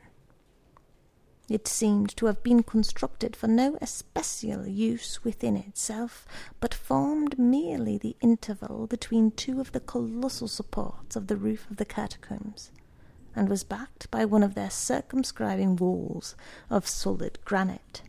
It 1.51 1.69
seemed 1.69 2.17
to 2.17 2.25
have 2.25 2.43
been 2.43 2.63
constructed 2.63 3.37
for 3.37 3.47
no 3.47 3.77
especial 3.83 4.67
use 4.67 5.25
within 5.25 5.59
itself, 5.59 6.27
but 6.59 6.73
formed 6.73 7.39
merely 7.39 7.99
the 7.99 8.17
interval 8.23 8.87
between 8.87 9.31
two 9.31 9.61
of 9.61 9.73
the 9.73 9.81
colossal 9.81 10.49
supports 10.49 11.17
of 11.17 11.27
the 11.27 11.37
roof 11.37 11.71
of 11.71 11.77
the 11.77 11.85
catacombs, 11.85 12.71
and 13.37 13.49
was 13.49 13.65
backed 13.65 14.11
by 14.11 14.25
one 14.25 14.43
of 14.43 14.55
their 14.55 14.71
circumscribing 14.71 15.77
walls 15.77 16.35
of 16.71 16.87
solid 16.87 17.39
granite. 17.45 18.03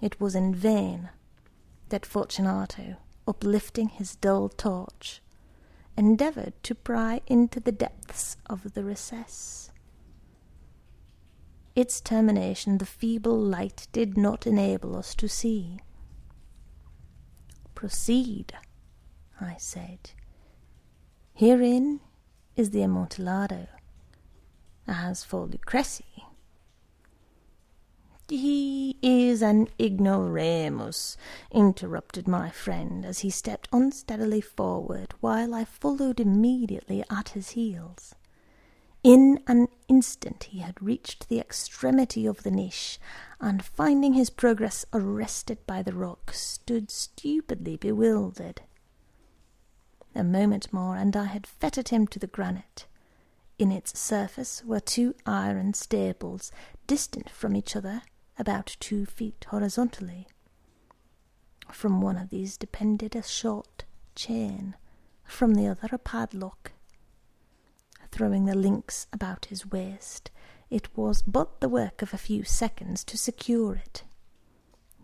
It 0.00 0.20
was 0.20 0.34
in 0.34 0.54
vain 0.54 1.10
that 1.90 2.06
Fortunato, 2.06 2.96
uplifting 3.26 3.88
his 3.88 4.16
dull 4.16 4.48
torch, 4.48 5.22
endeavoured 5.96 6.54
to 6.62 6.74
pry 6.74 7.20
into 7.26 7.60
the 7.60 7.72
depths 7.72 8.36
of 8.46 8.74
the 8.74 8.84
recess 8.84 9.70
its 11.80 12.00
termination 12.00 12.78
the 12.78 12.86
feeble 12.86 13.38
light 13.38 13.86
did 13.92 14.16
not 14.18 14.46
enable 14.46 14.96
us 14.96 15.14
to 15.14 15.28
see. 15.28 15.78
Proceed, 17.74 18.52
I 19.40 19.56
said. 19.58 20.10
Herein 21.32 22.00
is 22.56 22.70
the 22.70 22.82
Amontillado. 22.82 23.66
As 24.86 25.24
for 25.24 25.46
Luchesi, 25.46 26.04
he 28.28 28.96
is 29.02 29.42
an 29.42 29.68
ignoramus, 29.80 31.16
interrupted 31.50 32.28
my 32.28 32.50
friend 32.50 33.04
as 33.04 33.20
he 33.20 33.30
stepped 33.30 33.68
unsteadily 33.72 34.40
forward, 34.40 35.14
while 35.20 35.54
I 35.54 35.64
followed 35.64 36.20
immediately 36.20 37.04
at 37.10 37.30
his 37.30 37.50
heels. 37.50 38.14
In 39.02 39.42
an 39.46 39.68
instant 39.88 40.44
he 40.44 40.58
had 40.58 40.80
reached 40.82 41.28
the 41.28 41.40
extremity 41.40 42.26
of 42.26 42.42
the 42.42 42.50
niche, 42.50 43.00
and 43.40 43.64
finding 43.64 44.12
his 44.12 44.30
progress 44.30 44.84
arrested 44.92 45.58
by 45.66 45.82
the 45.82 45.94
rock, 45.94 46.32
stood 46.32 46.90
stupidly 46.90 47.76
bewildered. 47.76 48.62
A 50.14 50.24
moment 50.24 50.72
more, 50.72 50.96
and 50.96 51.16
I 51.16 51.24
had 51.24 51.46
fettered 51.46 51.88
him 51.88 52.06
to 52.08 52.18
the 52.18 52.26
granite. 52.26 52.86
In 53.58 53.70
its 53.70 53.98
surface 53.98 54.62
were 54.64 54.80
two 54.80 55.14
iron 55.26 55.74
staples, 55.74 56.50
distant 56.86 57.30
from 57.30 57.54
each 57.54 57.76
other 57.76 58.02
about 58.38 58.76
two 58.80 59.06
feet 59.06 59.46
horizontally. 59.50 60.26
From 61.70 62.00
one 62.00 62.16
of 62.16 62.30
these 62.30 62.56
depended 62.56 63.14
a 63.14 63.22
short 63.22 63.84
chain, 64.14 64.74
from 65.24 65.54
the 65.54 65.68
other 65.68 65.88
a 65.92 65.98
padlock 65.98 66.72
throwing 68.10 68.44
the 68.44 68.54
links 68.56 69.06
about 69.12 69.46
his 69.46 69.70
waist. 69.70 70.30
It 70.68 70.96
was 70.96 71.22
but 71.22 71.60
the 71.60 71.68
work 71.68 72.02
of 72.02 72.12
a 72.14 72.18
few 72.18 72.44
seconds 72.44 73.04
to 73.04 73.16
secure 73.18 73.74
it. 73.74 74.02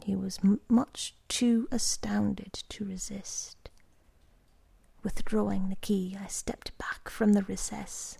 He 0.04 0.14
was 0.14 0.38
m- 0.44 0.60
much 0.68 1.14
too 1.28 1.68
astounded 1.70 2.52
to 2.68 2.84
resist. 2.84 3.70
Withdrawing 5.06 5.68
the 5.68 5.76
key, 5.76 6.18
I 6.20 6.26
stepped 6.26 6.76
back 6.78 7.08
from 7.08 7.34
the 7.34 7.44
recess. 7.44 8.18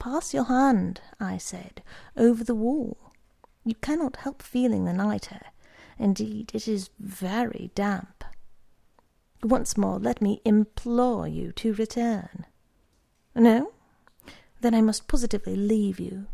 Pass 0.00 0.34
your 0.34 0.46
hand, 0.46 1.02
I 1.20 1.38
said, 1.38 1.84
over 2.16 2.42
the 2.42 2.56
wall. 2.56 3.12
You 3.64 3.76
cannot 3.76 4.16
help 4.16 4.42
feeling 4.42 4.86
the 4.86 4.92
nitre. 4.92 5.52
Indeed, 6.00 6.50
it 6.52 6.66
is 6.66 6.90
very 6.98 7.70
damp. 7.76 8.24
Once 9.40 9.76
more, 9.76 10.00
let 10.00 10.20
me 10.20 10.42
implore 10.44 11.28
you 11.28 11.52
to 11.52 11.74
return. 11.74 12.44
No? 13.32 13.70
Then 14.62 14.74
I 14.74 14.80
must 14.80 15.06
positively 15.06 15.54
leave 15.54 16.00
you. 16.00 16.26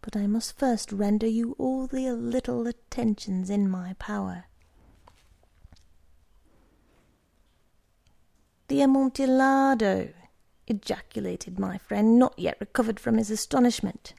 But 0.00 0.16
I 0.16 0.28
must 0.28 0.56
first 0.56 0.92
render 0.92 1.26
you 1.26 1.56
all 1.58 1.88
the 1.88 2.12
little 2.12 2.68
attentions 2.68 3.50
in 3.50 3.68
my 3.68 3.94
power. 3.98 4.44
The 8.70 8.82
Amontillado! 8.82 10.12
ejaculated 10.68 11.58
my 11.58 11.76
friend, 11.76 12.20
not 12.20 12.38
yet 12.38 12.56
recovered 12.60 13.00
from 13.00 13.18
his 13.18 13.28
astonishment. 13.28 14.14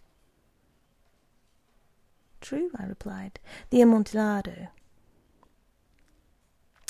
True, 2.42 2.70
I 2.76 2.84
replied, 2.84 3.40
the 3.70 3.80
Amontillado. 3.82 4.68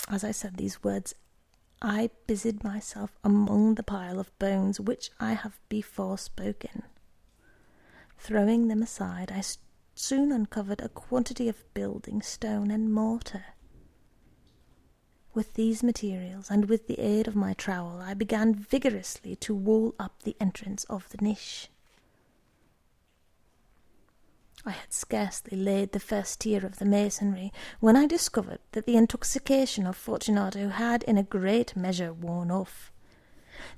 As 0.08 0.24
I 0.24 0.32
said 0.32 0.58
these 0.58 0.84
words, 0.84 1.14
I 1.84 2.10
busied 2.26 2.64
myself 2.64 3.20
among 3.24 3.76
the 3.76 3.84
pile 3.84 4.20
of 4.20 4.36
bones 4.40 4.80
which 4.80 5.12
I 5.20 5.34
have 5.34 5.60
before 5.70 6.18
spoken. 6.18 6.82
Throwing 8.18 8.70
them 8.70 8.82
aside, 8.82 9.32
I 9.32 9.44
soon 9.94 10.32
uncovered 10.32 10.82
a 10.82 10.90
quantity 10.90 11.48
of 11.48 11.72
building 11.76 12.24
stone 12.24 12.72
and 12.72 12.92
mortar. 12.92 13.44
With 15.34 15.54
these 15.54 15.82
materials, 15.82 16.52
and 16.52 16.66
with 16.66 16.88
the 16.88 17.00
aid 17.00 17.28
of 17.28 17.36
my 17.36 17.54
trowel, 17.54 18.02
I 18.02 18.14
began 18.14 18.54
vigorously 18.54 19.38
to 19.38 19.56
wall 19.56 19.96
up 19.98 20.24
the 20.24 20.36
entrance 20.42 20.84
of 20.86 21.08
the 21.10 21.24
niche. 21.24 21.70
I 24.66 24.72
had 24.72 24.94
scarcely 24.94 25.58
laid 25.58 25.92
the 25.94 26.00
first 26.00 26.42
tier 26.42 26.66
of 26.66 26.78
the 26.78 26.86
masonry 26.86 27.52
when 27.80 27.96
I 27.96 28.06
discovered 28.06 28.60
that 28.74 28.86
the 28.86 28.98
intoxication 28.98 29.88
of 29.88 29.96
Fortunato 29.96 30.68
had 30.70 31.02
in 31.04 31.18
a 31.18 31.24
great 31.24 31.76
measure 31.76 32.14
worn 32.14 32.52
off. 32.52 32.92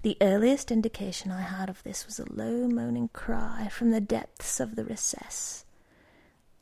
The 0.02 0.18
earliest 0.22 0.72
indication 0.72 1.32
I 1.32 1.42
had 1.42 1.70
of 1.70 1.84
this 1.84 2.06
was 2.06 2.20
a 2.20 2.32
low 2.32 2.68
moaning 2.68 3.10
cry 3.10 3.70
from 3.72 3.92
the 3.92 4.02
depths 4.02 4.60
of 4.60 4.76
the 4.76 4.84
recess. 4.84 5.66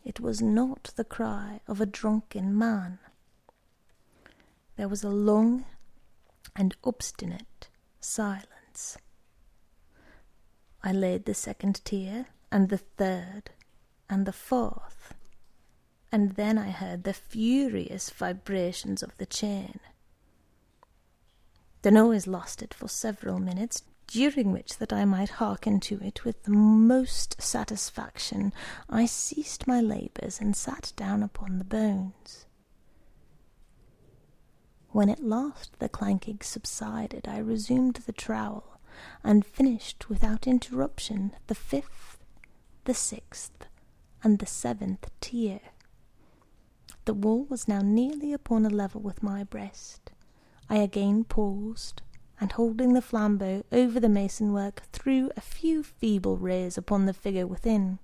It 0.04 0.20
was 0.20 0.42
not 0.42 0.92
the 0.96 1.04
cry 1.04 1.62
of 1.68 1.80
a 1.80 1.86
drunken 1.86 2.56
man. 2.56 3.00
There 4.82 4.90
was 4.90 5.04
a 5.04 5.10
long 5.10 5.66
and 6.56 6.76
obstinate 6.84 7.70
silence. 8.00 8.98
I 10.82 10.92
laid 10.92 11.26
the 11.26 11.36
second 11.36 11.86
tier 11.86 12.26
and 12.52 12.70
the 12.70 12.80
third 12.80 13.52
and 14.10 14.26
the 14.26 14.34
fourth, 14.34 15.14
and 16.12 16.32
then 16.32 16.58
I 16.58 16.72
heard 16.72 17.04
the 17.04 17.14
furious 17.14 18.10
vibrations 18.10 19.04
of 19.04 19.16
the 19.18 19.28
chain. 19.28 19.80
The 21.84 21.92
noise 21.92 22.26
lasted 22.26 22.74
for 22.74 22.88
several 22.88 23.38
minutes, 23.38 23.84
during 24.08 24.52
which, 24.52 24.80
that 24.80 24.92
I 24.92 25.06
might 25.06 25.38
hearken 25.38 25.80
to 25.82 26.00
it 26.02 26.26
with 26.26 26.42
the 26.42 26.54
most 26.54 27.40
satisfaction, 27.40 28.52
I 28.90 29.06
ceased 29.06 29.68
my 29.68 29.80
labours 29.80 30.42
and 30.42 30.56
sat 30.56 30.92
down 30.96 31.22
upon 31.22 31.60
the 31.60 31.66
bones. 31.66 32.48
When 34.92 35.10
at 35.10 35.24
last 35.24 35.80
the 35.80 35.88
clanking 35.88 36.40
subsided, 36.42 37.26
I 37.26 37.38
resumed 37.38 37.96
the 38.06 38.12
trowel, 38.12 38.80
and 39.24 39.46
finished 39.46 40.10
without 40.10 40.48
interruption 40.48 41.34
the 41.48 41.56
fifth, 41.56 42.18
the 42.84 42.94
sixth, 42.94 43.68
and 44.22 44.40
the 44.40 44.46
seventh 44.46 45.10
tier. 45.22 45.62
The 47.06 47.14
wall 47.14 47.46
was 47.46 47.70
now 47.70 47.82
nearly 47.82 48.34
upon 48.34 48.66
a 48.66 48.70
level 48.70 49.00
with 49.00 49.24
my 49.24 49.46
breast. 49.46 50.12
I 50.70 50.78
again 50.78 51.24
paused, 51.24 52.02
and 52.42 52.52
holding 52.52 52.94
the 52.94 53.02
flambeau 53.02 53.64
over 53.72 53.98
the 53.98 54.10
mason 54.10 54.52
work, 54.52 54.84
threw 54.92 55.32
a 55.38 55.42
few 55.42 55.84
feeble 55.84 56.38
rays 56.38 56.78
upon 56.78 57.06
the 57.06 57.14
figure 57.14 57.48
within. 57.48 58.00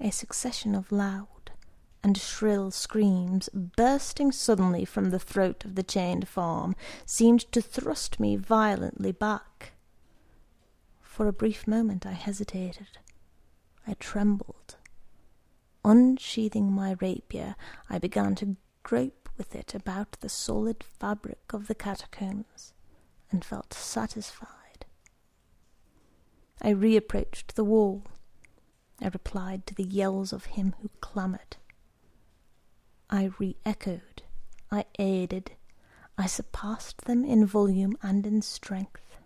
A 0.00 0.10
succession 0.10 0.74
of 0.74 0.90
loud 0.90 1.28
and 2.02 2.16
shrill 2.16 2.70
screams, 2.70 3.48
bursting 3.52 4.32
suddenly 4.32 4.84
from 4.84 5.10
the 5.10 5.18
throat 5.18 5.64
of 5.64 5.74
the 5.74 5.82
chained 5.82 6.26
form, 6.26 6.74
seemed 7.04 7.40
to 7.52 7.60
thrust 7.60 8.18
me 8.18 8.36
violently 8.36 9.12
back. 9.12 9.72
For 11.02 11.28
a 11.28 11.32
brief 11.32 11.66
moment 11.66 12.06
I 12.06 12.12
hesitated. 12.12 12.98
I 13.86 13.94
trembled. 13.94 14.76
Unsheathing 15.84 16.72
my 16.72 16.96
rapier, 17.00 17.56
I 17.88 17.98
began 17.98 18.34
to 18.36 18.56
grope 18.82 19.28
with 19.36 19.54
it 19.54 19.74
about 19.74 20.12
the 20.20 20.28
solid 20.28 20.84
fabric 20.84 21.52
of 21.52 21.66
the 21.66 21.74
catacombs, 21.74 22.72
and 23.30 23.44
felt 23.44 23.72
satisfied. 23.72 24.84
I 26.60 26.70
reapproached 26.70 27.54
the 27.54 27.64
wall. 27.64 28.04
I 29.00 29.08
replied 29.08 29.66
to 29.66 29.74
the 29.74 29.84
yells 29.84 30.32
of 30.32 30.44
him 30.46 30.74
who 30.82 30.90
clamoured. 31.00 31.56
I 33.10 33.30
re 33.38 33.56
echoed. 33.64 34.22
I 34.70 34.84
aided. 34.98 35.52
I 36.16 36.26
surpassed 36.26 37.06
them 37.06 37.24
in 37.24 37.44
volume 37.44 37.96
and 38.02 38.24
in 38.24 38.40
strength. 38.40 39.18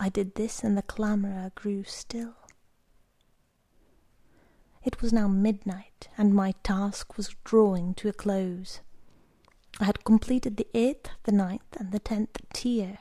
I 0.00 0.08
did 0.08 0.34
this, 0.34 0.64
and 0.64 0.76
the 0.76 0.82
clamourer 0.82 1.52
grew 1.54 1.84
still. 1.84 2.34
It 4.82 5.00
was 5.00 5.12
now 5.12 5.28
midnight, 5.28 6.08
and 6.18 6.34
my 6.34 6.52
task 6.64 7.16
was 7.16 7.36
drawing 7.44 7.94
to 7.94 8.08
a 8.08 8.12
close. 8.12 8.80
I 9.78 9.84
had 9.84 10.04
completed 10.04 10.56
the 10.56 10.68
eighth, 10.74 11.10
the 11.24 11.32
ninth, 11.32 11.76
and 11.78 11.92
the 11.92 12.00
tenth 12.00 12.40
tier. 12.52 12.98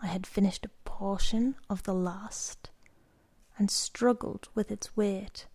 I 0.00 0.06
had 0.06 0.26
finished 0.26 0.64
a 0.66 0.88
portion 0.88 1.56
of 1.68 1.82
the 1.82 1.94
last 1.94 2.70
and 3.58 3.70
struggled 3.70 4.48
with 4.54 4.70
its 4.70 4.96
weight. 4.96 5.46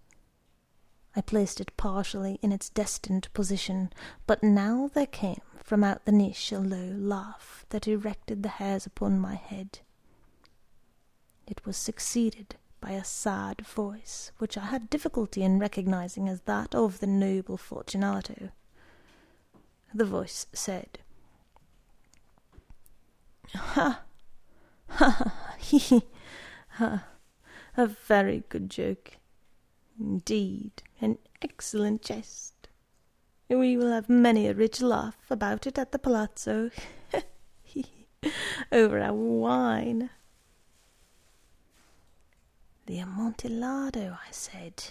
I 1.15 1.21
placed 1.21 1.59
it 1.59 1.75
partially 1.75 2.39
in 2.41 2.51
its 2.51 2.69
destined 2.69 3.27
position, 3.33 3.91
but 4.27 4.43
now 4.43 4.89
there 4.93 5.07
came 5.07 5.41
from 5.63 5.83
out 5.83 6.05
the 6.05 6.11
niche 6.11 6.51
a 6.51 6.59
low 6.59 6.93
laugh 6.95 7.65
that 7.69 7.87
erected 7.87 8.43
the 8.43 8.49
hairs 8.49 8.85
upon 8.85 9.19
my 9.19 9.35
head. 9.35 9.79
It 11.47 11.65
was 11.65 11.77
succeeded 11.77 12.55
by 12.81 12.91
a 12.91 13.03
sad 13.03 13.61
voice, 13.61 14.31
which 14.37 14.57
I 14.57 14.65
had 14.65 14.89
difficulty 14.89 15.43
in 15.43 15.59
recognizing 15.59 16.29
as 16.29 16.41
that 16.41 16.73
of 16.73 16.99
the 16.99 17.07
noble 17.07 17.57
Fortunato. 17.57 18.49
The 19.93 20.05
voice 20.05 20.45
said, 20.53 20.99
Ha! 23.53 24.01
Ha! 24.89 25.55
He! 25.59 26.03
Ha! 26.69 27.05
A 27.77 27.87
very 27.87 28.43
good 28.49 28.69
joke. 28.69 29.18
Indeed, 29.99 30.83
an 31.01 31.17
excellent 31.41 32.01
jest. 32.01 32.69
We 33.49 33.75
will 33.75 33.91
have 33.91 34.09
many 34.09 34.47
a 34.47 34.53
rich 34.53 34.81
laugh 34.81 35.17
about 35.29 35.67
it 35.67 35.77
at 35.77 35.91
the 35.91 35.99
palazzo. 35.99 36.69
Over 38.71 38.99
our 38.99 39.13
wine. 39.13 40.09
The 42.85 42.99
Amontillado, 42.99 44.17
I 44.25 44.31
said. 44.31 44.83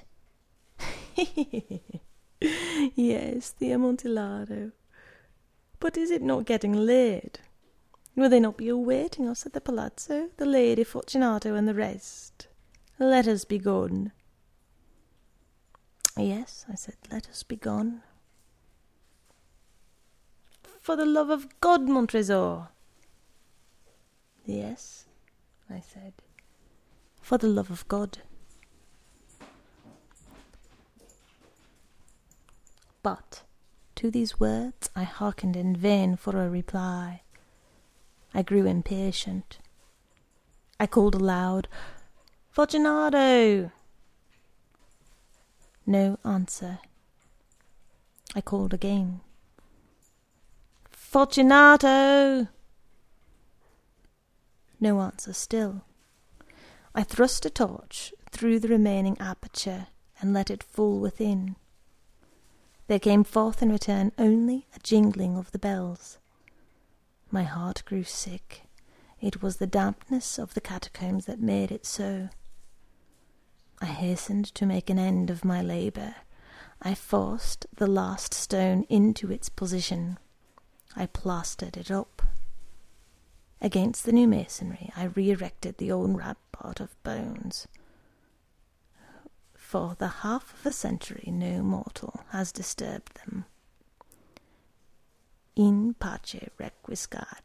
yes, 2.95 3.55
the 3.59 3.73
Amontillado. 3.73 4.73
But 5.81 5.97
is 5.97 6.11
it 6.11 6.23
not 6.23 6.45
getting 6.45 6.73
late? 6.73 7.41
Will 8.17 8.29
they 8.29 8.41
not 8.41 8.57
be 8.57 8.69
awaiting 8.69 9.29
us 9.29 9.47
at 9.47 9.53
the 9.53 9.61
palazzo, 9.61 10.31
the 10.37 10.47
Lady 10.47 10.85
Fortunato 10.85 11.55
and 11.55 11.69
the 11.69 11.75
rest? 11.75 12.49
Let 12.99 13.29
us 13.29 13.45
be 13.45 13.59
gone. 13.59 14.13
Yes, 16.19 16.67
I 16.71 16.75
said, 16.75 16.97
let 17.11 17.29
us 17.29 17.43
be 17.43 17.57
gone. 17.57 18.03
For 20.81 20.97
the 20.97 21.07
love 21.07 21.31
of 21.31 21.61
God, 21.61 21.83
Montresor. 21.83 22.69
Yes, 24.45 25.07
I 25.71 25.81
said 25.81 26.15
for 27.29 27.37
the 27.37 27.47
love 27.47 27.71
of 27.71 27.87
God. 27.89 28.17
But 33.03 33.43
to 33.97 34.11
these 34.11 34.41
words 34.41 34.89
I 34.97 35.03
hearkened 35.03 35.55
in 35.55 35.77
vain 35.77 36.17
for 36.17 36.41
a 36.41 36.49
reply. 36.49 37.21
I 38.33 38.41
grew 38.41 38.65
impatient. 38.65 39.59
I 40.81 40.87
called 40.87 41.15
aloud, 41.15 41.69
Fortunato! 42.51 43.73
No 45.89 46.19
answer. 46.23 46.81
I 48.35 48.43
called 48.43 48.75
again. 48.75 49.23
Fortunato! 50.91 52.49
No 54.79 55.01
answer 55.01 55.33
still. 55.33 55.87
I 56.95 57.05
thrust 57.05 57.47
a 57.47 57.51
torch 57.51 58.13
through 58.31 58.61
the 58.61 58.69
remaining 58.69 59.17
aperture 59.19 59.87
and 60.21 60.35
let 60.35 60.51
it 60.51 60.63
fall 60.63 60.99
within. 60.99 61.57
There 62.87 62.99
came 62.99 63.25
forth 63.25 63.63
in 63.63 63.73
return 63.73 64.13
only 64.19 64.67
a 64.77 64.81
jingling 64.81 65.39
of 65.39 65.53
the 65.53 65.59
bells. 65.59 66.19
My 67.31 67.45
heart 67.45 67.83
grew 67.87 68.05
sick. 68.05 68.65
It 69.23 69.41
was 69.41 69.57
the 69.57 69.67
dampness 69.67 70.39
of 70.39 70.53
the 70.53 70.61
catacombs 70.61 71.25
that 71.25 71.41
made 71.41 71.73
it 71.73 71.87
so. 71.87 72.29
I 73.81 73.87
hastened 73.87 74.47
to 74.55 74.67
make 74.67 74.91
an 74.91 74.99
end 74.99 75.31
of 75.31 75.45
my 75.45 75.63
labour. 75.63 76.17
I 76.83 76.95
forced 76.95 77.67
the 77.77 77.87
last 77.87 78.35
stone 78.35 78.85
into 78.89 79.31
its 79.31 79.49
position. 79.49 80.19
I 80.97 81.07
plastered 81.07 81.77
it 81.77 81.91
up. 81.91 82.23
Against 83.61 84.05
the 84.05 84.13
new 84.13 84.29
masonry, 84.29 84.93
I 84.97 85.05
re 85.05 85.31
erected 85.31 85.79
the 85.79 85.93
old 85.93 86.17
rampart 86.17 86.81
of 86.81 87.01
bones. 87.03 87.67
For 89.55 89.97
the 89.99 90.09
half 90.09 90.55
of 90.55 90.67
a 90.67 90.73
century, 90.73 91.29
no 91.33 91.63
mortal 91.63 92.21
has 92.31 92.53
disturbed 92.53 93.17
them. 93.17 93.45
In 95.57 95.95
pace 95.95 96.49
requiescat 96.59 97.43